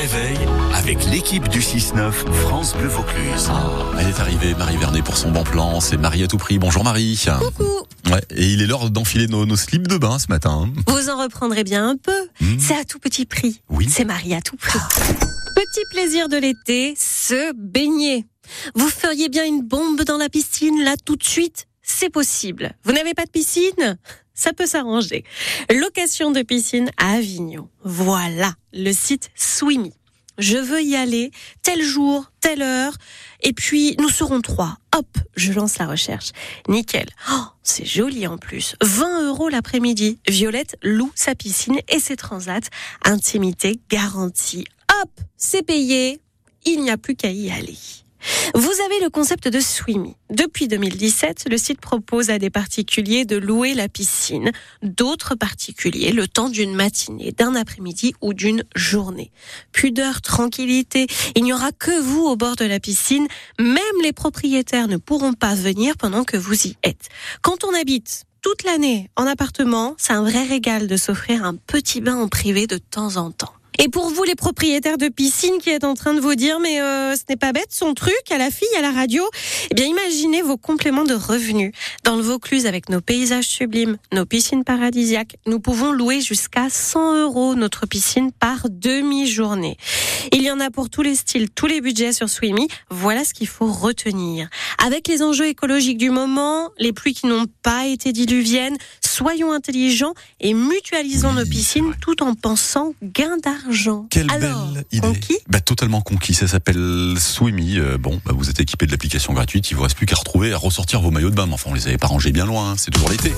réveil 0.00 0.38
avec 0.74 1.04
l'équipe 1.10 1.46
du 1.48 1.60
6-9 1.60 2.12
France 2.12 2.74
Bleu 2.74 2.88
Vaucluse. 2.88 3.48
Ah, 3.50 3.68
elle 3.98 4.08
est 4.08 4.18
arrivée, 4.18 4.54
Marie 4.54 4.78
Vernet, 4.78 5.04
pour 5.04 5.18
son 5.18 5.30
bon 5.30 5.44
plan. 5.44 5.78
C'est 5.80 5.98
Marie 5.98 6.22
à 6.22 6.26
tout 6.26 6.38
prix. 6.38 6.58
Bonjour 6.58 6.84
Marie. 6.84 7.22
Coucou. 7.38 7.86
Ouais, 8.10 8.22
et 8.34 8.46
il 8.46 8.62
est 8.62 8.66
l'heure 8.66 8.88
d'enfiler 8.88 9.26
nos, 9.26 9.44
nos 9.44 9.56
slips 9.56 9.88
de 9.88 9.98
bain 9.98 10.18
ce 10.18 10.28
matin. 10.28 10.70
Vous 10.86 11.10
en 11.10 11.22
reprendrez 11.22 11.64
bien 11.64 11.86
un 11.86 11.96
peu. 11.96 12.18
Mmh. 12.40 12.58
C'est 12.58 12.76
à 12.76 12.84
tout 12.84 12.98
petit 12.98 13.26
prix. 13.26 13.60
Oui. 13.68 13.88
C'est 13.90 14.06
Marie 14.06 14.32
à 14.32 14.40
tout 14.40 14.56
prix. 14.56 14.78
Petit 15.54 15.84
plaisir 15.90 16.30
de 16.30 16.38
l'été, 16.38 16.94
se 16.96 17.52
baigner. 17.52 18.24
Vous 18.74 18.88
feriez 18.88 19.28
bien 19.28 19.44
une 19.44 19.60
bombe 19.60 20.00
dans 20.04 20.16
la 20.16 20.30
piscine 20.30 20.82
là 20.82 20.94
tout 21.04 21.16
de 21.16 21.24
suite 21.24 21.66
C'est 21.82 22.10
possible. 22.10 22.72
Vous 22.84 22.92
n'avez 22.92 23.12
pas 23.12 23.26
de 23.26 23.30
piscine? 23.30 23.98
Ça 24.40 24.54
peut 24.54 24.66
s'arranger. 24.66 25.22
Location 25.70 26.30
de 26.30 26.40
piscine 26.40 26.90
à 26.96 27.16
Avignon. 27.16 27.68
Voilà 27.84 28.54
le 28.72 28.90
site 28.92 29.30
Swimmy. 29.34 29.92
Je 30.38 30.56
veux 30.56 30.80
y 30.82 30.96
aller 30.96 31.30
tel 31.62 31.82
jour, 31.82 32.32
telle 32.40 32.62
heure, 32.62 32.94
et 33.42 33.52
puis 33.52 33.94
nous 33.98 34.08
serons 34.08 34.40
trois. 34.40 34.78
Hop, 34.96 35.06
je 35.36 35.52
lance 35.52 35.76
la 35.76 35.86
recherche. 35.86 36.30
Nickel. 36.68 37.06
Oh, 37.30 37.44
c'est 37.62 37.84
joli 37.84 38.26
en 38.26 38.38
plus. 38.38 38.76
20 38.82 39.26
euros 39.26 39.50
l'après-midi. 39.50 40.18
Violette 40.26 40.76
loue 40.82 41.12
sa 41.14 41.34
piscine 41.34 41.78
et 41.88 42.00
ses 42.00 42.16
transats. 42.16 42.70
Intimité 43.04 43.78
garantie. 43.90 44.64
Hop, 45.02 45.10
c'est 45.36 45.62
payé. 45.62 46.22
Il 46.64 46.82
n'y 46.82 46.90
a 46.90 46.96
plus 46.96 47.14
qu'à 47.14 47.30
y 47.30 47.50
aller. 47.50 47.76
Vous 48.54 48.72
avez 48.84 49.00
le 49.02 49.10
concept 49.10 49.48
de 49.48 49.60
Swimmy. 49.60 50.16
Depuis 50.30 50.68
2017, 50.68 51.46
le 51.50 51.56
site 51.56 51.80
propose 51.80 52.30
à 52.30 52.38
des 52.38 52.50
particuliers 52.50 53.24
de 53.24 53.36
louer 53.36 53.74
la 53.74 53.88
piscine, 53.88 54.52
d'autres 54.82 55.34
particuliers 55.34 56.12
le 56.12 56.28
temps 56.28 56.48
d'une 56.48 56.74
matinée, 56.74 57.32
d'un 57.32 57.54
après-midi 57.54 58.14
ou 58.20 58.34
d'une 58.34 58.64
journée. 58.74 59.30
Pudeur, 59.72 60.20
tranquillité, 60.20 61.06
il 61.36 61.44
n'y 61.44 61.52
aura 61.52 61.72
que 61.72 62.00
vous 62.00 62.24
au 62.24 62.36
bord 62.36 62.56
de 62.56 62.64
la 62.64 62.80
piscine, 62.80 63.26
même 63.58 63.78
les 64.02 64.12
propriétaires 64.12 64.88
ne 64.88 64.96
pourront 64.96 65.32
pas 65.32 65.54
venir 65.54 65.96
pendant 65.96 66.24
que 66.24 66.36
vous 66.36 66.66
y 66.66 66.76
êtes. 66.82 67.08
Quand 67.42 67.64
on 67.64 67.74
habite 67.74 68.24
toute 68.42 68.64
l'année 68.64 69.10
en 69.16 69.26
appartement, 69.26 69.94
c'est 69.98 70.12
un 70.12 70.22
vrai 70.22 70.44
régal 70.44 70.86
de 70.86 70.96
s'offrir 70.96 71.44
un 71.44 71.56
petit 71.56 72.00
bain 72.00 72.16
en 72.16 72.28
privé 72.28 72.66
de 72.66 72.78
temps 72.78 73.16
en 73.16 73.30
temps. 73.30 73.52
Et 73.78 73.88
pour 73.88 74.10
vous, 74.10 74.24
les 74.24 74.34
propriétaires 74.34 74.98
de 74.98 75.08
piscine 75.08 75.58
qui 75.58 75.70
êtes 75.70 75.84
en 75.84 75.94
train 75.94 76.12
de 76.12 76.20
vous 76.20 76.34
dire, 76.34 76.60
mais 76.60 76.80
euh, 76.80 77.14
ce 77.16 77.22
n'est 77.28 77.36
pas 77.36 77.52
bête 77.52 77.70
son 77.70 77.94
truc 77.94 78.12
à 78.30 78.38
la 78.38 78.50
fille, 78.50 78.68
à 78.76 78.82
la 78.82 78.90
radio, 78.90 79.22
eh 79.70 79.74
bien 79.74 79.86
imaginez 79.86 80.42
vos 80.42 80.56
compléments 80.56 81.04
de 81.04 81.14
revenus. 81.14 81.72
Dans 82.04 82.16
le 82.16 82.22
Vaucluse, 82.22 82.66
avec 82.66 82.88
nos 82.88 83.00
paysages 83.00 83.46
sublimes, 83.46 83.96
nos 84.12 84.26
piscines 84.26 84.64
paradisiaques, 84.64 85.36
nous 85.46 85.60
pouvons 85.60 85.92
louer 85.92 86.20
jusqu'à 86.20 86.68
100 86.68 87.16
euros 87.22 87.54
notre 87.54 87.86
piscine 87.86 88.32
par 88.32 88.68
demi-journée. 88.68 89.76
Il 90.32 90.42
y 90.42 90.50
en 90.50 90.60
a 90.60 90.70
pour 90.70 90.90
tous 90.90 91.02
les 91.02 91.14
styles, 91.14 91.50
tous 91.50 91.66
les 91.66 91.80
budgets 91.80 92.12
sur 92.12 92.28
Swimmy. 92.28 92.68
Voilà 92.90 93.24
ce 93.24 93.32
qu'il 93.32 93.48
faut 93.48 93.70
retenir. 93.70 94.48
Avec 94.84 95.08
les 95.08 95.22
enjeux 95.22 95.46
écologiques 95.46 95.98
du 95.98 96.10
moment, 96.10 96.70
les 96.78 96.92
pluies 96.92 97.14
qui 97.14 97.26
n'ont 97.26 97.46
pas 97.62 97.86
été 97.86 98.12
diluviennes, 98.12 98.76
soyons 99.10 99.52
intelligents 99.52 100.14
et 100.40 100.54
mutualisons 100.54 101.30
Oui, 101.30 101.36
nos 101.36 101.46
piscines 101.46 101.94
tout 102.00 102.22
en 102.22 102.34
pensant 102.34 102.94
gain 103.02 103.36
d'argent. 103.42 104.06
Quelle 104.10 104.30
Alors, 104.30 104.66
belle 104.72 104.84
idée. 104.92 105.00
conquis? 105.06 105.38
Bah, 105.48 105.60
totalement 105.60 106.00
conquis. 106.00 106.34
Ça 106.34 106.46
s'appelle 106.48 107.14
Swimmy. 107.18 107.78
Euh, 107.78 107.98
bon, 107.98 108.20
bah, 108.24 108.32
vous 108.34 108.48
êtes 108.50 108.60
équipé 108.60 108.86
de 108.86 108.90
l'application 108.92 109.32
gratuite. 109.32 109.70
Il 109.70 109.76
vous 109.76 109.82
reste 109.82 109.96
plus 109.96 110.06
qu'à 110.06 110.16
retrouver, 110.16 110.52
à 110.52 110.56
ressortir 110.58 111.00
vos 111.00 111.10
maillots 111.10 111.30
de 111.30 111.34
bain. 111.34 111.46
Mais 111.46 111.54
enfin, 111.54 111.70
on 111.70 111.74
les 111.74 111.86
avait 111.88 111.98
pas 111.98 112.06
rangés 112.06 112.32
bien 112.32 112.46
loin. 112.46 112.70
hein. 112.72 112.74
C'est 112.78 112.90
toujours 112.90 113.10
l'été. 113.10 113.32